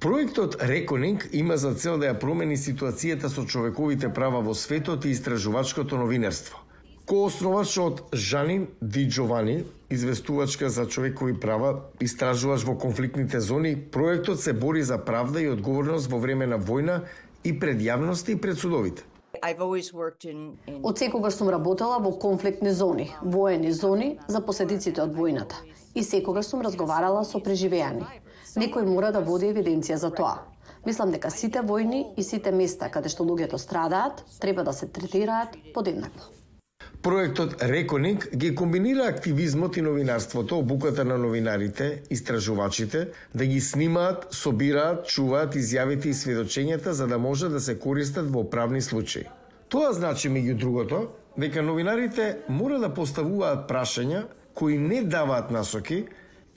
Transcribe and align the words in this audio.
Проектот 0.00 0.56
Реконинг 0.62 1.28
има 1.32 1.56
за 1.56 1.72
цел 1.74 1.96
да 1.98 2.06
ја 2.06 2.14
промени 2.22 2.54
ситуацијата 2.54 3.26
со 3.26 3.42
човековите 3.42 4.06
права 4.14 4.38
во 4.46 4.52
светот 4.54 5.02
и 5.04 5.10
истражувачкото 5.10 5.98
новинарство. 5.98 6.60
Коосновач 7.02 7.72
од 7.82 8.02
Жанин 8.14 8.68
Ди 8.80 9.08
Джовани, 9.08 9.64
известувачка 9.90 10.70
за 10.70 10.86
човекови 10.86 11.34
права, 11.40 11.80
истражувач 12.00 12.62
во 12.62 12.76
конфликтните 12.78 13.40
зони, 13.40 13.74
проектот 13.74 14.40
се 14.40 14.52
бори 14.52 14.82
за 14.82 14.98
правда 14.98 15.42
и 15.42 15.50
одговорност 15.50 16.06
во 16.06 16.22
време 16.22 16.46
на 16.46 16.60
војна 16.62 17.00
и 17.42 17.58
пред 17.58 17.82
јавноста 17.82 18.30
и 18.30 18.38
пред 18.38 18.58
судовите. 18.58 19.02
Од 20.82 20.98
секогаш 20.98 21.34
сум 21.34 21.50
работела 21.50 21.98
во 21.98 22.14
конфликтни 22.14 22.70
зони, 22.70 23.10
воени 23.22 23.72
зони 23.72 24.14
за 24.28 24.46
последиците 24.46 25.02
од 25.02 25.10
војната. 25.10 25.58
И 25.94 26.06
секогаш 26.06 26.46
сум 26.46 26.62
разговарала 26.62 27.24
со 27.24 27.42
преживеани. 27.42 28.06
Некој 28.56 28.86
мора 28.88 29.12
да 29.12 29.20
води 29.20 29.50
евиденција 29.52 29.98
за 30.00 30.10
тоа. 30.10 30.38
Мислам 30.86 31.10
дека 31.12 31.30
сите 31.30 31.60
војни 31.60 32.14
и 32.16 32.22
сите 32.22 32.52
места 32.52 32.88
каде 32.88 33.10
што 33.12 33.26
луѓето 33.28 33.58
страдаат 33.60 34.24
треба 34.40 34.64
да 34.64 34.72
се 34.72 34.86
третираат 34.88 35.56
подеднакво. 35.74 36.32
Проектот 37.02 37.62
Реконинг 37.62 38.28
ги 38.34 38.54
комбинира 38.54 39.04
активизмот 39.06 39.76
и 39.76 39.82
новинарството, 39.82 40.58
обуката 40.58 41.04
на 41.04 41.18
новинарите, 41.18 42.02
истражувачите, 42.10 43.08
да 43.34 43.46
ги 43.46 43.60
снимаат, 43.60 44.26
собираат, 44.30 45.06
чуваат 45.06 45.54
изјавите 45.54 46.10
и 46.10 46.14
сведочењата 46.14 46.90
за 46.90 47.06
да 47.06 47.18
може 47.18 47.48
да 47.48 47.60
се 47.60 47.78
користат 47.78 48.30
во 48.30 48.42
правни 48.50 48.82
случаи. 48.82 49.28
Тоа 49.68 49.92
значи, 49.92 50.28
меѓу 50.28 50.54
другото, 50.54 51.08
дека 51.38 51.62
новинарите 51.62 52.38
мора 52.48 52.78
да 52.78 52.94
поставуваат 52.94 53.68
прашања 53.70 54.24
кои 54.54 54.78
не 54.78 55.02
даваат 55.02 55.50
насоки 55.50 56.06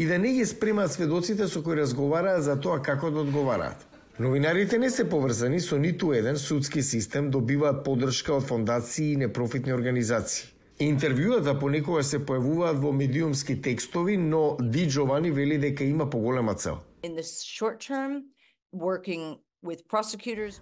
и 0.00 0.06
да 0.06 0.18
не 0.18 0.32
ги 0.32 0.46
спремаат 0.46 0.92
сведоците 0.92 1.46
со 1.48 1.60
кои 1.62 1.76
разговараат 1.76 2.44
за 2.44 2.54
тоа 2.60 2.80
како 2.82 3.10
да 3.10 3.20
одговараат. 3.20 3.82
Новинарите 4.18 4.78
не 4.78 4.88
се 4.90 5.04
поврзани 5.08 5.60
со 5.60 5.76
ниту 5.78 6.12
еден 6.16 6.38
судски 6.38 6.82
систем, 6.82 7.28
добиваат 7.30 7.84
подршка 7.84 8.32
од 8.32 8.46
фондации 8.48 9.12
и 9.12 9.16
непрофитни 9.16 9.74
организации. 9.76 10.48
Интервјуата 10.80 11.52
понекогаш 11.60 12.06
се 12.06 12.22
појавуваат 12.24 12.80
во 12.80 12.92
медиумски 12.96 13.60
текстови, 13.60 14.16
но 14.16 14.56
Ди 14.60 14.88
Джовани 14.88 15.30
вели 15.30 15.58
дека 15.58 15.84
има 15.84 16.08
поголема 16.10 16.54
цел. 16.54 16.80
Term, 17.04 18.22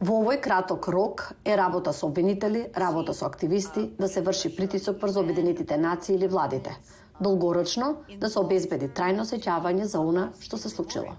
Во 0.00 0.20
овој 0.22 0.38
краток 0.40 0.86
рок 0.88 1.32
е 1.44 1.56
работа 1.56 1.92
со 1.92 2.06
обвинители, 2.06 2.70
работа 2.76 3.14
со 3.14 3.26
активисти, 3.26 3.90
да 3.98 4.08
се 4.08 4.20
врши 4.22 4.56
притисок 4.56 5.02
врз 5.02 5.16
Обединетите 5.16 5.76
нации 5.76 6.14
или 6.14 6.28
владите. 6.28 6.78
Долгорочно 7.20 7.96
да 8.20 8.30
се 8.30 8.38
обезбеди 8.38 8.88
трајно 8.88 9.22
сеќавање 9.22 9.84
за 9.84 10.00
она 10.00 10.32
што 10.40 10.58
се 10.58 10.68
случило. 10.68 11.14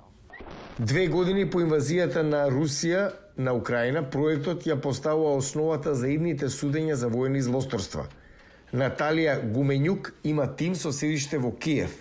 Две 0.79 1.07
години 1.07 1.45
по 1.49 1.61
инвазијата 1.63 2.21
на 2.21 2.49
Русија 2.51 3.11
на 3.37 3.53
Украина, 3.55 4.03
проектот 4.03 4.65
ја 4.67 4.75
поставува 4.81 5.37
основата 5.37 5.95
за 5.95 6.09
идните 6.11 6.49
судења 6.51 6.93
за 6.99 7.07
воени 7.07 7.41
злосторства. 7.41 8.07
Наталија 8.73 9.39
Гуменјук 9.55 10.11
има 10.23 10.47
тим 10.55 10.75
со 10.75 10.91
седиште 10.91 11.37
во 11.39 11.51
Киев, 11.51 11.95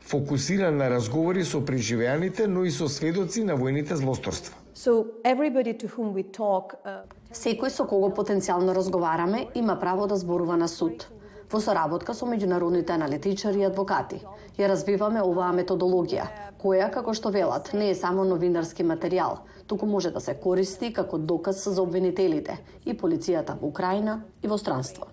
фокусиран 0.00 0.76
на 0.76 0.90
разговори 0.90 1.44
со 1.44 1.60
преживеаните, 1.60 2.46
но 2.46 2.64
и 2.64 2.70
со 2.70 2.88
сведоци 2.88 3.44
на 3.44 3.56
воените 3.56 3.96
злосторства. 3.96 4.56
So 4.74 5.06
everybody 5.24 5.74
to 5.74 5.88
whom 5.88 6.14
we 6.14 6.22
talk, 6.22 6.78
uh... 6.84 7.02
Секој 7.32 7.70
со 7.70 7.84
кого 7.86 8.10
потенцијално 8.14 8.74
разговараме 8.74 9.46
има 9.54 9.78
право 9.78 10.06
да 10.06 10.16
зборува 10.16 10.56
на 10.56 10.68
суд 10.68 11.10
во 11.50 11.60
соработка 11.60 12.14
со 12.14 12.26
меѓународните 12.26 12.94
аналитичари 12.94 13.64
и 13.64 13.68
адвокати. 13.68 14.20
Ја 14.58 14.70
развиваме 14.70 15.22
оваа 15.22 15.50
методологија, 15.56 16.26
која, 16.62 16.90
како 16.94 17.14
што 17.14 17.32
велат, 17.34 17.72
не 17.74 17.90
е 17.90 17.94
само 17.98 18.24
новинарски 18.24 18.86
материјал, 18.86 19.40
туку 19.66 19.86
може 19.86 20.10
да 20.10 20.20
се 20.20 20.34
користи 20.34 20.92
како 20.92 21.18
доказ 21.18 21.64
за 21.68 21.82
обвинителите 21.82 22.60
и 22.84 22.94
полицијата 22.94 23.58
во 23.60 23.68
Украина 23.68 24.22
и 24.42 24.48
во 24.48 24.58
странство. 24.58 25.08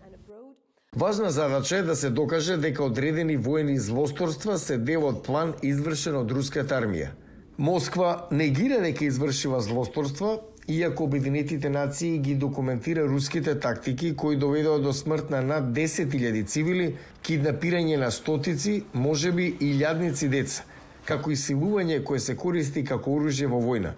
Важна 0.95 1.30
задача 1.30 1.77
е 1.77 1.83
да 1.83 1.95
се 1.95 2.09
докаже 2.09 2.58
дека 2.58 2.83
одредени 2.83 3.37
воени 3.37 3.77
злосторства 3.80 4.58
се 4.58 4.77
дел 4.77 5.05
од 5.05 5.21
план 5.25 5.54
извршен 5.61 6.15
од 6.17 6.31
руската 6.31 6.77
армија. 6.80 7.11
Москва 7.58 8.27
негира 8.31 8.80
дека 8.81 9.05
извршива 9.05 9.59
злосторства 9.61 10.39
иако 10.67 11.04
Обединетите 11.04 11.70
нации 11.70 12.20
ги 12.20 12.36
документира 12.36 13.08
руските 13.08 13.60
тактики 13.60 14.16
кои 14.16 14.36
доведоа 14.36 14.80
до 14.80 14.94
смрт 14.94 15.30
на 15.30 15.42
над 15.42 15.72
10.000 15.73 16.45
цивили, 16.48 16.95
киднапирање 17.23 17.98
на 17.98 18.11
стотици, 18.11 18.83
можеби 18.94 19.55
и 19.60 19.72
илјадници 19.73 20.28
деца, 20.28 20.64
како 21.05 21.32
и 21.32 21.39
силување 21.39 22.04
кое 22.04 22.20
се 22.20 22.36
користи 22.36 22.83
како 22.83 23.16
оружје 23.16 23.48
во 23.48 23.61
војна. 23.64 23.95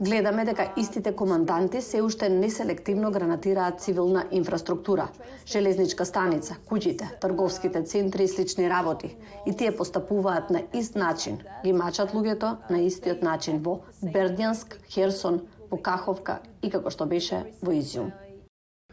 Гледаме 0.00 0.44
дека 0.44 0.72
истите 0.76 1.12
команданти 1.16 1.80
се 1.80 2.02
уште 2.02 2.28
неселективно 2.28 3.10
гранатираат 3.10 3.80
цивилна 3.80 4.26
инфраструктура, 4.30 5.08
железничка 5.46 6.04
станица, 6.04 6.56
куќите, 6.68 7.08
трговските 7.20 7.82
центри 7.82 8.24
и 8.24 8.28
слични 8.28 8.70
работи. 8.70 9.16
И 9.46 9.56
тие 9.56 9.76
постапуваат 9.76 10.50
на 10.50 10.62
ист 10.74 10.96
начин, 10.96 11.38
ги 11.64 11.72
мачат 11.72 12.12
луѓето 12.12 12.56
на 12.70 12.80
истиот 12.82 13.22
начин 13.22 13.62
во 13.62 13.80
Бердјанск, 14.02 14.78
Херсон, 14.92 15.40
во 15.70 15.78
Каховка 15.78 16.40
и 16.62 16.70
како 16.70 16.90
што 16.90 17.06
беше 17.06 17.42
во 17.62 17.72
Изјум. 17.72 18.12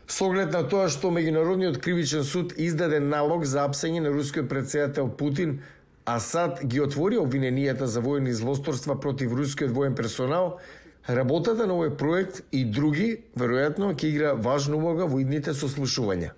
Со 0.08 0.26
оглед 0.28 0.52
на 0.52 0.64
тоа 0.68 0.90
што 0.92 1.10
Меѓународниот 1.16 1.80
кривичен 1.82 2.24
суд 2.28 2.54
издаде 2.60 3.00
налог 3.00 3.46
за 3.48 3.64
апсење 3.64 4.04
на 4.04 4.12
рускиот 4.12 4.50
председател 4.50 5.10
Путин 5.10 5.62
Асад 6.06 6.60
ги 6.68 6.82
отвори 6.84 7.16
обвиненијата 7.16 7.88
за 7.88 8.02
воени 8.02 8.34
злосторства 8.34 9.00
против 9.00 9.34
рускиот 9.34 9.72
воен 9.72 9.96
персонал, 9.96 10.60
работата 11.08 11.68
на 11.68 11.78
овој 11.78 11.96
проект 11.96 12.42
и 12.52 12.66
други, 12.66 13.24
веројатно, 13.40 13.94
ќе 13.96 14.10
игра 14.12 14.34
важна 14.34 14.76
улога 14.76 15.08
во 15.08 15.22
идните 15.24 15.56
сослушувања. 15.56 16.34